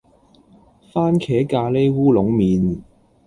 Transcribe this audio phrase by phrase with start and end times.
[0.91, 2.81] 番茄咖哩烏龍麵